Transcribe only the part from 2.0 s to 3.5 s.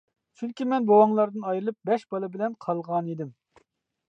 بالا بىلەن قالغانىدىم.